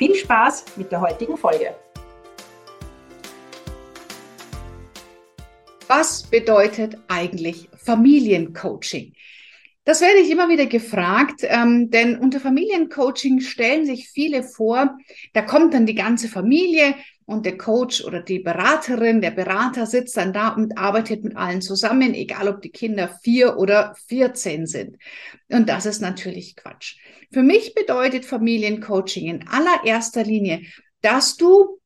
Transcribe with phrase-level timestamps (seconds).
[0.00, 1.74] Viel Spaß mit der heutigen Folge.
[5.88, 9.12] Was bedeutet eigentlich Familiencoaching?
[9.84, 14.96] Das werde ich immer wieder gefragt, ähm, denn unter Familiencoaching stellen sich viele vor,
[15.34, 16.94] da kommt dann die ganze Familie
[17.30, 21.62] und der Coach oder die Beraterin, der Berater sitzt dann da und arbeitet mit allen
[21.62, 24.96] zusammen, egal ob die Kinder vier oder vierzehn sind.
[25.48, 26.96] Und das ist natürlich Quatsch.
[27.32, 30.62] Für mich bedeutet Familiencoaching in allererster Linie,
[31.02, 31.78] dass du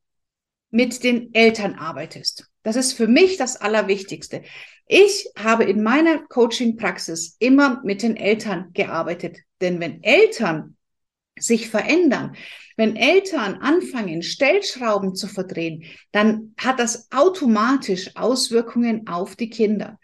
[0.70, 2.46] mit den Eltern arbeitest.
[2.62, 4.42] Das ist für mich das Allerwichtigste.
[4.86, 9.40] Ich habe in meiner Coaching-Praxis immer mit den Eltern gearbeitet.
[9.60, 10.73] Denn wenn Eltern
[11.38, 12.36] sich verändern,
[12.76, 19.98] wenn Eltern anfangen, Stellschrauben zu verdrehen, dann hat das automatisch Auswirkungen auf die Kinder.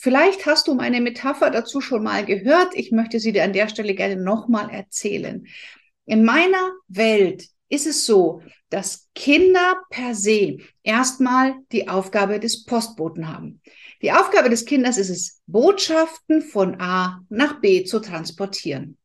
[0.00, 2.74] Vielleicht hast du meine Metapher dazu schon mal gehört.
[2.74, 5.46] Ich möchte sie dir an der Stelle gerne nochmal erzählen.
[6.06, 13.28] In meiner Welt ist es so, dass Kinder per se erstmal die Aufgabe des Postboten
[13.28, 13.60] haben.
[14.02, 18.98] Die Aufgabe des Kindes ist es, Botschaften von A nach B zu transportieren.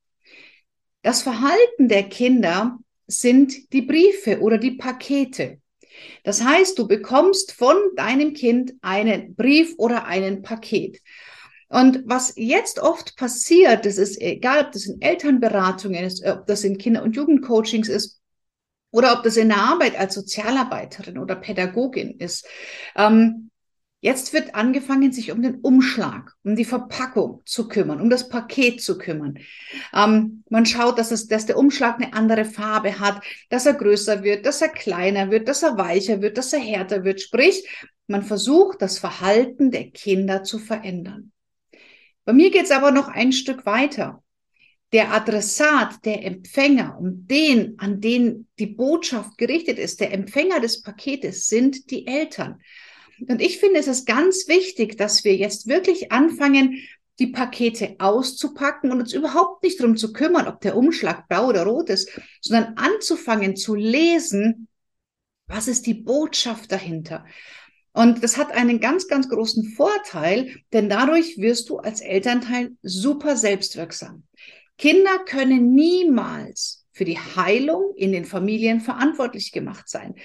[1.02, 5.60] Das Verhalten der Kinder sind die Briefe oder die Pakete.
[6.24, 11.02] Das heißt, du bekommst von deinem Kind einen Brief oder einen Paket.
[11.70, 16.64] Und was jetzt oft passiert, das ist egal, ob das in Elternberatungen ist, ob das
[16.64, 18.20] in Kinder- und Jugendcoachings ist
[18.92, 22.48] oder ob das in der Arbeit als Sozialarbeiterin oder Pädagogin ist.
[22.96, 23.49] Ähm,
[24.02, 28.82] Jetzt wird angefangen, sich um den Umschlag, um die Verpackung zu kümmern, um das Paket
[28.82, 29.40] zu kümmern.
[29.94, 34.24] Ähm, man schaut, dass, es, dass der Umschlag eine andere Farbe hat, dass er größer
[34.24, 37.20] wird, dass er kleiner wird, dass er weicher wird, dass er härter wird.
[37.20, 37.68] Sprich,
[38.08, 41.34] man versucht, das Verhalten der Kinder zu verändern.
[42.24, 44.24] Bei mir geht es aber noch ein Stück weiter.
[44.94, 50.82] Der Adressat, der Empfänger, um den, an den die Botschaft gerichtet ist, der Empfänger des
[50.82, 52.62] Paketes sind die Eltern.
[53.28, 56.80] Und ich finde, es ist ganz wichtig, dass wir jetzt wirklich anfangen,
[57.20, 61.66] die Pakete auszupacken und uns überhaupt nicht darum zu kümmern, ob der Umschlag blau oder
[61.66, 62.10] rot ist,
[62.42, 64.68] sondern anzufangen zu lesen,
[65.48, 67.26] was ist die Botschaft dahinter.
[67.92, 73.36] Und das hat einen ganz, ganz großen Vorteil, denn dadurch wirst du als Elternteil super
[73.36, 74.24] selbstwirksam.
[74.78, 80.16] Kinder können niemals für die Heilung in den Familien verantwortlich gemacht sein.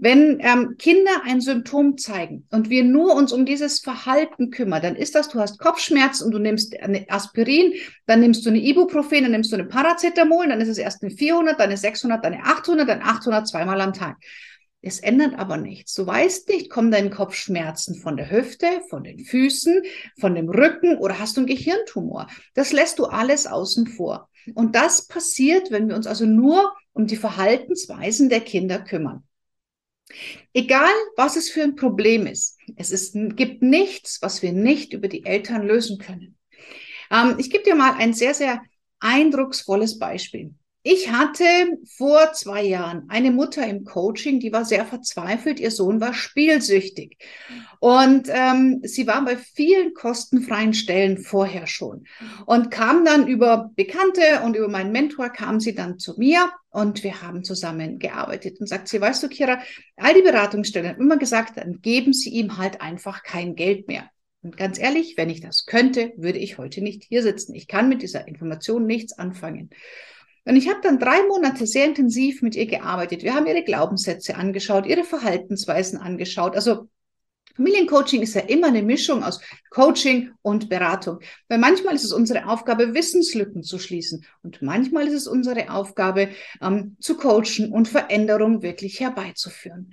[0.00, 4.96] Wenn ähm, Kinder ein Symptom zeigen und wir nur uns um dieses Verhalten kümmern, dann
[4.96, 7.74] ist das, du hast Kopfschmerzen und du nimmst eine Aspirin,
[8.06, 11.12] dann nimmst du eine Ibuprofen, dann nimmst du eine Paracetamol, dann ist es erst eine
[11.12, 14.16] 400, dann eine 600, dann eine 800, dann 800 zweimal am Tag.
[14.82, 15.94] Es ändert aber nichts.
[15.94, 19.80] Du weißt nicht, kommen deine Kopfschmerzen von der Hüfte, von den Füßen,
[20.18, 22.26] von dem Rücken oder hast du einen Gehirntumor?
[22.54, 24.28] Das lässt du alles außen vor.
[24.54, 29.24] Und das passiert, wenn wir uns also nur um die Verhaltensweisen der Kinder kümmern.
[30.52, 35.08] Egal, was es für ein Problem ist, es ist, gibt nichts, was wir nicht über
[35.08, 36.38] die Eltern lösen können.
[37.10, 38.62] Ähm, ich gebe dir mal ein sehr, sehr
[39.00, 40.54] eindrucksvolles Beispiel.
[40.88, 41.42] Ich hatte
[41.96, 45.58] vor zwei Jahren eine Mutter im Coaching, die war sehr verzweifelt.
[45.58, 47.18] Ihr Sohn war spielsüchtig.
[47.80, 52.06] Und ähm, sie war bei vielen kostenfreien Stellen vorher schon
[52.46, 57.02] und kam dann über Bekannte und über meinen Mentor kam sie dann zu mir und
[57.02, 59.58] wir haben zusammen gearbeitet und sagt sie, weißt du, Kira,
[59.96, 64.08] all die Beratungsstellen haben immer gesagt, dann geben sie ihm halt einfach kein Geld mehr.
[64.40, 67.56] Und ganz ehrlich, wenn ich das könnte, würde ich heute nicht hier sitzen.
[67.56, 69.70] Ich kann mit dieser Information nichts anfangen.
[70.46, 73.24] Und ich habe dann drei Monate sehr intensiv mit ihr gearbeitet.
[73.24, 76.54] Wir haben ihre Glaubenssätze angeschaut, ihre Verhaltensweisen angeschaut.
[76.54, 76.88] Also
[77.56, 79.40] Familiencoaching ist ja immer eine Mischung aus
[79.70, 81.18] Coaching und Beratung.
[81.48, 84.24] Weil manchmal ist es unsere Aufgabe, Wissenslücken zu schließen.
[84.42, 86.28] Und manchmal ist es unsere Aufgabe,
[86.62, 89.92] ähm, zu coachen und Veränderungen wirklich herbeizuführen.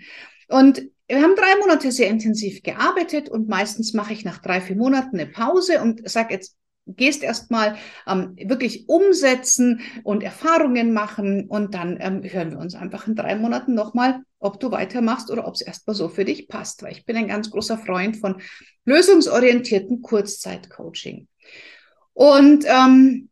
[0.50, 4.76] Und wir haben drei Monate sehr intensiv gearbeitet und meistens mache ich nach drei, vier
[4.76, 7.78] Monaten eine Pause und sage jetzt, gehst erstmal
[8.08, 13.36] ähm, wirklich umsetzen und Erfahrungen machen und dann ähm, hören wir uns einfach in drei
[13.36, 17.06] Monaten nochmal, ob du weitermachst oder ob es erstmal so für dich passt, weil ich
[17.06, 18.42] bin ein ganz großer Freund von
[18.86, 21.28] lösungsorientierten Kurzzeitcoaching.
[22.14, 23.30] Und ähm,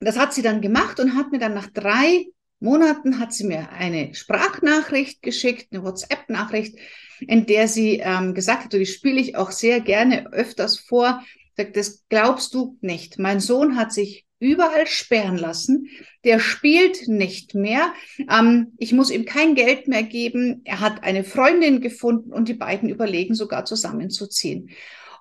[0.00, 2.26] das hat sie dann gemacht und hat mir dann nach drei
[2.60, 6.78] Monaten hat sie mir eine Sprachnachricht geschickt, eine WhatsApp-Nachricht,
[7.20, 11.22] in der sie ähm, gesagt hat, die spiele ich auch sehr gerne öfters vor,
[11.56, 13.18] sagt, das glaubst du nicht.
[13.18, 15.88] Mein Sohn hat sich überall sperren lassen.
[16.24, 17.94] Der spielt nicht mehr.
[18.30, 20.60] Ähm, ich muss ihm kein Geld mehr geben.
[20.64, 24.70] Er hat eine Freundin gefunden und die beiden überlegen sogar zusammenzuziehen.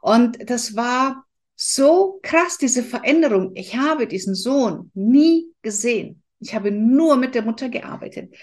[0.02, 1.26] Und das war
[1.56, 3.52] so krass, diese Veränderung.
[3.56, 6.22] Ich habe diesen Sohn nie gesehen.
[6.40, 8.36] Ich habe nur mit der Mutter gearbeitet.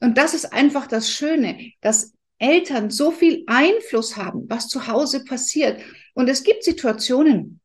[0.00, 5.24] Und das ist einfach das Schöne, dass Eltern so viel Einfluss haben, was zu Hause
[5.24, 5.80] passiert.
[6.14, 7.60] Und es gibt Situationen,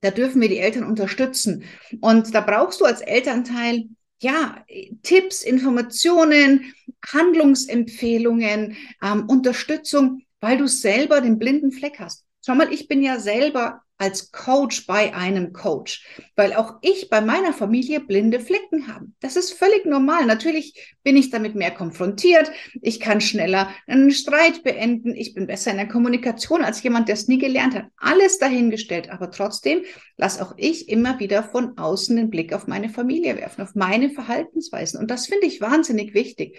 [0.00, 1.64] da dürfen wir die Eltern unterstützen.
[2.00, 3.88] Und da brauchst du als Elternteil
[4.20, 4.64] ja,
[5.02, 6.72] Tipps, Informationen,
[7.06, 12.24] Handlungsempfehlungen, ähm, Unterstützung, weil du selber den blinden Fleck hast.
[12.44, 16.06] Schau mal, ich bin ja selber als Coach bei einem Coach,
[16.36, 19.06] weil auch ich bei meiner Familie blinde Flecken habe.
[19.20, 20.26] Das ist völlig normal.
[20.26, 22.50] Natürlich bin ich damit mehr konfrontiert.
[22.82, 25.14] Ich kann schneller einen Streit beenden.
[25.14, 27.86] Ich bin besser in der Kommunikation als jemand, der es nie gelernt hat.
[27.96, 29.10] Alles dahingestellt.
[29.10, 29.82] Aber trotzdem
[30.16, 34.10] lasse auch ich immer wieder von außen den Blick auf meine Familie werfen, auf meine
[34.10, 35.00] Verhaltensweisen.
[35.00, 36.58] Und das finde ich wahnsinnig wichtig,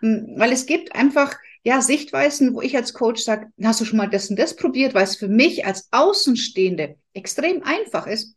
[0.00, 1.36] hm, weil es gibt einfach
[1.68, 4.94] ja, Sichtweisen, wo ich als Coach sage, hast du schon mal das und das probiert,
[4.94, 8.36] weil es für mich als Außenstehende extrem einfach ist,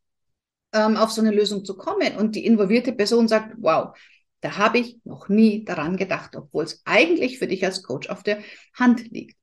[0.73, 2.17] ähm, auf so eine Lösung zu kommen.
[2.17, 3.97] Und die involvierte Person sagt, wow,
[4.41, 8.21] da habe ich noch nie daran gedacht, obwohl es eigentlich für dich als Coach auf
[8.21, 8.39] der
[8.73, 9.37] Hand liegt.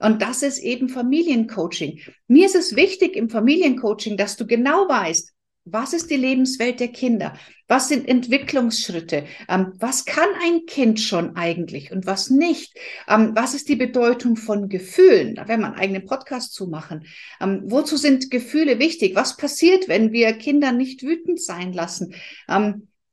[0.00, 2.00] Und das ist eben Familiencoaching.
[2.26, 5.32] Mir ist es wichtig im Familiencoaching, dass du genau weißt,
[5.72, 7.34] was ist die Lebenswelt der Kinder?
[7.66, 9.24] Was sind Entwicklungsschritte?
[9.48, 12.76] Ähm, was kann ein Kind schon eigentlich und was nicht?
[13.06, 15.34] Ähm, was ist die Bedeutung von Gefühlen?
[15.34, 17.06] Da werden wir einen eigenen Podcast zu machen.
[17.40, 19.14] Ähm, wozu sind Gefühle wichtig?
[19.14, 22.14] Was passiert, wenn wir Kinder nicht wütend sein lassen?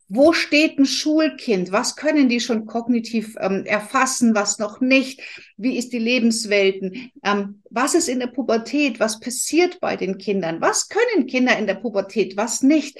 [0.08, 1.72] Wo steht ein Schulkind?
[1.72, 5.22] Was können die schon kognitiv ähm, erfassen, was noch nicht?
[5.58, 7.12] Wie ist die Lebenswelten?
[7.24, 9.00] Ähm, was ist in der Pubertät?
[9.00, 10.62] Was passiert bei den Kindern?
[10.62, 12.38] Was können Kinder in der Pubertät?
[12.38, 13.00] Was nicht?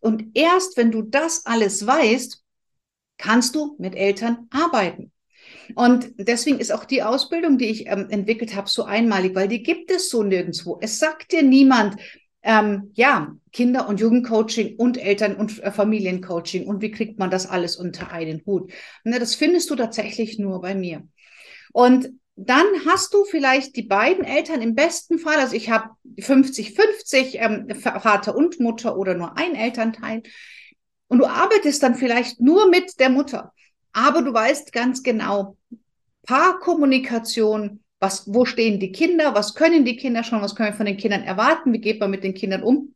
[0.00, 2.42] Und erst wenn du das alles weißt,
[3.18, 5.12] kannst du mit Eltern arbeiten.
[5.74, 9.62] Und deswegen ist auch die Ausbildung, die ich ähm, entwickelt habe, so einmalig, weil die
[9.62, 10.78] gibt es so nirgendwo.
[10.80, 11.96] Es sagt dir niemand,
[12.46, 17.48] ähm, ja, Kinder- und Jugendcoaching und Eltern- und äh, Familiencoaching und wie kriegt man das
[17.48, 18.72] alles unter einen Hut.
[19.02, 21.02] Ne, das findest du tatsächlich nur bei mir.
[21.72, 27.34] Und dann hast du vielleicht die beiden Eltern im besten Fall, also ich habe 50-50
[27.34, 30.22] ähm, Vater und Mutter oder nur ein Elternteil.
[31.08, 33.52] Und du arbeitest dann vielleicht nur mit der Mutter.
[33.92, 35.56] Aber du weißt ganz genau,
[36.26, 40.86] Paarkommunikation, was, wo stehen die Kinder, was können die Kinder schon, was können wir von
[40.86, 42.94] den Kindern erwarten, wie geht man mit den Kindern um.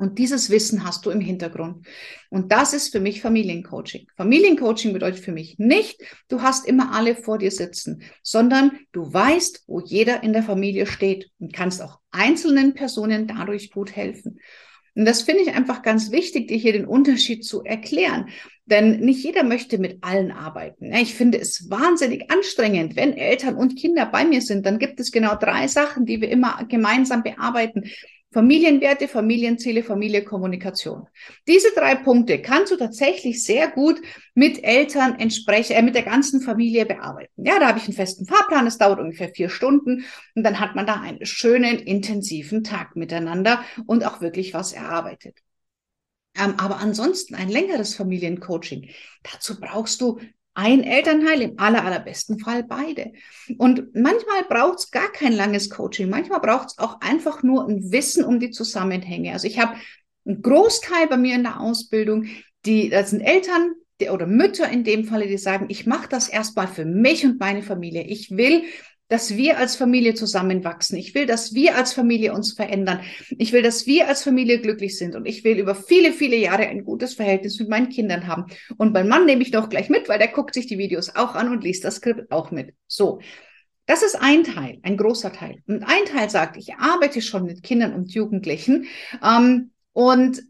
[0.00, 1.86] Und dieses Wissen hast du im Hintergrund.
[2.30, 4.06] Und das ist für mich Familiencoaching.
[4.16, 9.64] Familiencoaching bedeutet für mich nicht, du hast immer alle vor dir sitzen, sondern du weißt,
[9.66, 14.40] wo jeder in der Familie steht und kannst auch einzelnen Personen dadurch gut helfen.
[14.94, 18.28] Und das finde ich einfach ganz wichtig, dir hier den Unterschied zu erklären.
[18.66, 20.92] Denn nicht jeder möchte mit allen arbeiten.
[20.92, 24.64] Ich finde es wahnsinnig anstrengend, wenn Eltern und Kinder bei mir sind.
[24.66, 27.90] Dann gibt es genau drei Sachen, die wir immer gemeinsam bearbeiten.
[28.32, 31.08] Familienwerte, Familienziele, Familienkommunikation.
[31.48, 34.00] Diese drei Punkte kannst du tatsächlich sehr gut
[34.34, 37.44] mit Eltern entsprechen, äh, mit der ganzen Familie bearbeiten.
[37.44, 40.04] Ja, da habe ich einen festen Fahrplan, es dauert ungefähr vier Stunden
[40.36, 45.38] und dann hat man da einen schönen, intensiven Tag miteinander und auch wirklich was erarbeitet.
[46.36, 48.90] Ähm, aber ansonsten ein längeres Familiencoaching.
[49.24, 50.20] Dazu brauchst du
[50.54, 53.12] ein Elternteil, im aller, allerbesten Fall beide.
[53.56, 56.10] Und manchmal braucht es gar kein langes Coaching.
[56.10, 59.32] Manchmal braucht es auch einfach nur ein Wissen um die Zusammenhänge.
[59.32, 59.76] Also ich habe
[60.26, 62.26] einen Großteil bei mir in der Ausbildung,
[62.66, 66.28] die, das sind Eltern, die, oder Mütter in dem Falle, die sagen, ich mache das
[66.28, 68.02] erstmal für mich und meine Familie.
[68.02, 68.64] Ich will
[69.10, 70.96] dass wir als Familie zusammenwachsen.
[70.96, 73.00] Ich will, dass wir als Familie uns verändern.
[73.38, 75.16] Ich will, dass wir als Familie glücklich sind.
[75.16, 78.46] Und ich will über viele, viele Jahre ein gutes Verhältnis mit meinen Kindern haben.
[78.78, 81.34] Und mein Mann nehme ich doch gleich mit, weil der guckt sich die Videos auch
[81.34, 82.72] an und liest das Skript auch mit.
[82.86, 83.20] So.
[83.86, 85.56] Das ist ein Teil, ein großer Teil.
[85.66, 88.86] Und ein Teil sagt, ich arbeite schon mit Kindern und Jugendlichen
[89.24, 90.44] ähm, und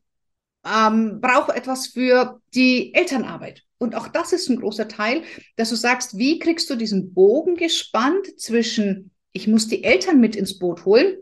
[0.64, 3.62] ähm, brauche etwas für die Elternarbeit.
[3.78, 5.22] Und auch das ist ein großer Teil,
[5.56, 10.36] dass du sagst, wie kriegst du diesen Bogen gespannt zwischen, ich muss die Eltern mit
[10.36, 11.16] ins Boot holen,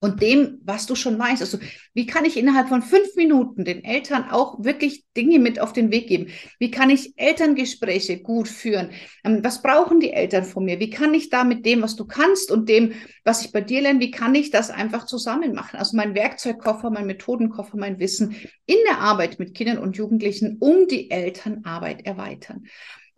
[0.00, 1.42] und dem, was du schon weißt.
[1.42, 1.58] Also,
[1.92, 5.90] wie kann ich innerhalb von fünf Minuten den Eltern auch wirklich Dinge mit auf den
[5.90, 6.28] Weg geben?
[6.60, 8.90] Wie kann ich Elterngespräche gut führen?
[9.24, 10.78] Ähm, was brauchen die Eltern von mir?
[10.78, 12.92] Wie kann ich da mit dem, was du kannst und dem,
[13.24, 15.78] was ich bei dir lerne, wie kann ich das einfach zusammen machen?
[15.78, 18.36] Also mein Werkzeugkoffer, mein Methodenkoffer, mein Wissen
[18.66, 22.66] in der Arbeit mit Kindern und Jugendlichen um die Elternarbeit erweitern.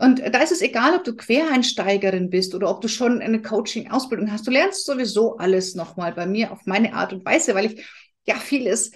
[0.00, 4.32] Und da ist es egal, ob du Quereinsteigerin bist oder ob du schon eine Coaching-Ausbildung
[4.32, 4.46] hast.
[4.46, 7.84] Du lernst sowieso alles nochmal bei mir auf meine Art und Weise, weil ich
[8.26, 8.92] ja vieles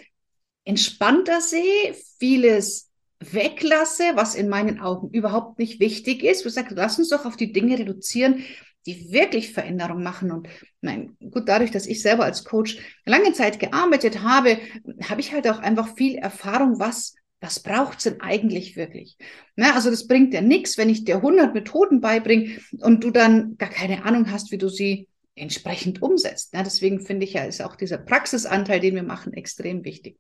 [0.65, 6.47] entspannter sehe, vieles weglasse, was in meinen Augen überhaupt nicht wichtig ist.
[6.47, 8.43] Ich sage, lass uns doch auf die Dinge reduzieren,
[8.87, 10.31] die wirklich Veränderung machen.
[10.33, 10.49] Und
[10.81, 14.59] nein, gut, dadurch, dass ich selber als Coach lange Zeit gearbeitet habe,
[15.03, 19.19] habe ich halt auch einfach viel Erfahrung, was was braucht es denn eigentlich wirklich?
[19.55, 23.59] Na, also das bringt dir nichts, wenn ich dir 100 Methoden beibringe und du dann
[23.59, 26.55] gar keine Ahnung hast, wie du sie entsprechend umsetzt.
[26.55, 30.19] Ja, deswegen finde ich ja, ist auch dieser Praxisanteil, den wir machen, extrem wichtig.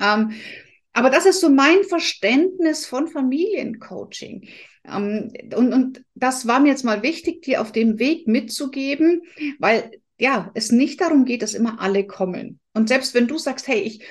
[0.00, 0.32] Ähm,
[0.94, 4.48] aber das ist so mein Verständnis von Familiencoaching.
[4.86, 9.22] Ähm, und, und das war mir jetzt mal wichtig, dir auf dem Weg mitzugeben,
[9.58, 12.60] weil ja, es nicht darum geht, dass immer alle kommen.
[12.72, 14.04] Und selbst wenn du sagst, hey, ich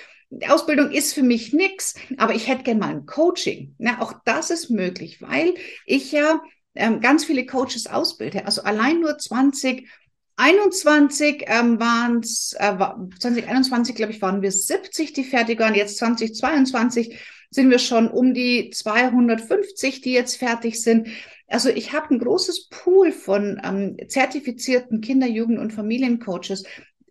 [0.47, 3.75] Ausbildung ist für mich nichts, aber ich hätte gerne mal ein Coaching.
[3.77, 5.53] Na, auch das ist möglich, weil
[5.85, 6.41] ich ja
[6.75, 8.45] ähm, ganz viele Coaches ausbilde.
[8.45, 12.75] Also allein nur 2021 ähm, waren es, äh,
[13.19, 15.75] 2021 glaube ich, waren wir 70, die fertig waren.
[15.75, 17.17] Jetzt 2022
[17.51, 21.07] sind wir schon um die 250, die jetzt fertig sind.
[21.47, 26.63] Also ich habe ein großes Pool von ähm, zertifizierten Kinder-, Jugend- und Familiencoaches,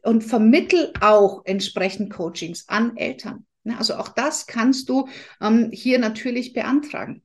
[0.03, 3.47] und vermittel auch entsprechend Coachings an Eltern.
[3.79, 5.09] Also auch das kannst du
[5.41, 7.23] ähm, hier natürlich beantragen.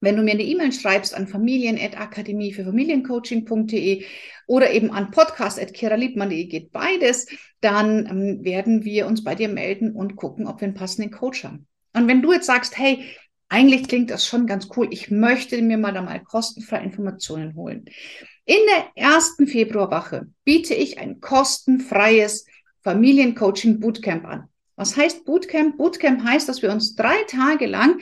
[0.00, 4.04] Wenn du mir eine E-Mail schreibst an familien.akademie für Familiencoaching.de
[4.46, 7.26] oder eben an podcast.kiraliebmann.de geht beides,
[7.60, 11.44] dann ähm, werden wir uns bei dir melden und gucken, ob wir einen passenden Coach
[11.44, 11.66] haben.
[11.92, 13.04] Und wenn du jetzt sagst, hey,
[13.50, 17.84] eigentlich klingt das schon ganz cool, ich möchte mir mal da mal kostenfrei Informationen holen,
[18.44, 22.46] in der ersten Februarwoche biete ich ein kostenfreies
[22.82, 24.48] Familiencoaching Bootcamp an.
[24.76, 25.76] Was heißt Bootcamp?
[25.76, 28.00] Bootcamp heißt, dass wir uns drei Tage lang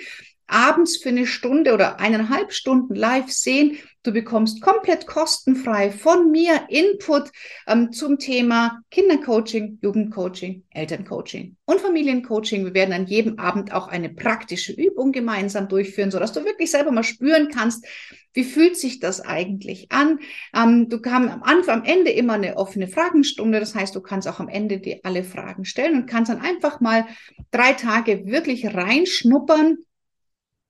[0.49, 3.79] abends für eine Stunde oder eineinhalb Stunden live sehen.
[4.03, 7.31] Du bekommst komplett kostenfrei von mir Input
[7.67, 12.65] ähm, zum Thema Kindercoaching, Jugendcoaching, Elterncoaching und Familiencoaching.
[12.65, 16.91] Wir werden an jedem Abend auch eine praktische Übung gemeinsam durchführen, sodass du wirklich selber
[16.91, 17.85] mal spüren kannst,
[18.33, 20.21] wie fühlt sich das eigentlich an?
[20.55, 23.59] Ähm, du kannst am Anfang, am Ende immer eine offene Fragenstunde.
[23.59, 26.81] Das heißt, du kannst auch am Ende dir alle Fragen stellen und kannst dann einfach
[26.81, 27.07] mal
[27.51, 29.79] drei Tage wirklich reinschnuppern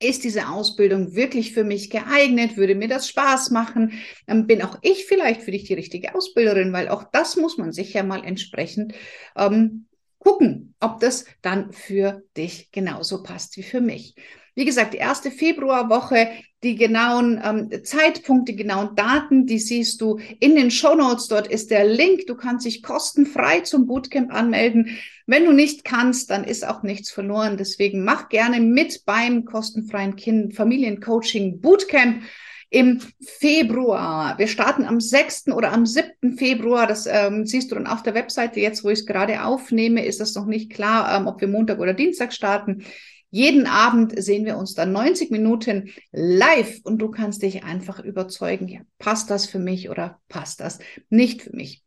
[0.01, 2.57] ist diese Ausbildung wirklich für mich geeignet?
[2.57, 3.93] Würde mir das Spaß machen?
[4.27, 6.73] Ähm, bin auch ich vielleicht für dich die richtige Ausbilderin?
[6.73, 8.95] Weil auch das muss man sich ja mal entsprechend
[9.37, 9.87] ähm,
[10.19, 14.15] gucken, ob das dann für dich genauso passt wie für mich.
[14.59, 16.31] Wie gesagt, die erste Februarwoche,
[16.65, 21.29] die genauen ähm, Zeitpunkte, die genauen Daten, die siehst du in den Show Notes.
[21.29, 22.27] Dort ist der Link.
[22.27, 24.99] Du kannst dich kostenfrei zum Bootcamp anmelden.
[25.27, 27.57] Wenn du nicht kannst, dann ist auch nichts verloren.
[27.57, 32.25] Deswegen mach gerne mit beim kostenfreien Kind Familiencoaching Bootcamp
[32.69, 34.39] im Februar.
[34.39, 35.51] Wir starten am 6.
[35.53, 36.37] oder am 7.
[36.37, 36.89] Februar.
[36.89, 38.59] Das ähm, siehst du dann auf der Webseite.
[38.59, 41.79] Jetzt, wo ich es gerade aufnehme, ist das noch nicht klar, ähm, ob wir Montag
[41.79, 42.83] oder Dienstag starten.
[43.31, 48.69] Jeden Abend sehen wir uns dann 90 Minuten live und du kannst dich einfach überzeugen,
[48.69, 50.79] ja, passt das für mich oder passt das
[51.11, 51.83] nicht für mich.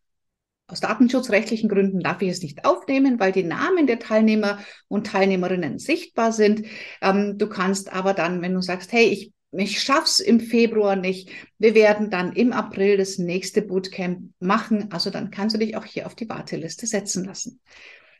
[0.68, 5.80] Aus datenschutzrechtlichen Gründen darf ich es nicht aufnehmen, weil die Namen der Teilnehmer und Teilnehmerinnen
[5.80, 6.66] sichtbar sind.
[7.02, 11.30] Ähm, du kannst aber dann, wenn du sagst, hey, ich ich schaff's im Februar nicht.
[11.58, 14.92] Wir werden dann im April das nächste Bootcamp machen.
[14.92, 17.60] Also dann kannst du dich auch hier auf die Warteliste setzen lassen.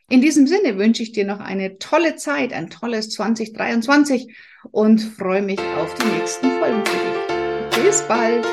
[0.08, 4.34] In diesem Sinne wünsche ich dir noch eine tolle Zeit, ein tolles 2023
[4.70, 7.84] und freue mich auf die nächsten Folgen für dich.
[7.84, 8.46] Bis bald.